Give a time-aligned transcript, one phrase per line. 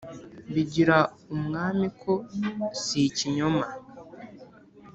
[0.53, 0.97] bigira
[1.35, 2.13] umwami ko
[2.81, 3.65] si ikinyoma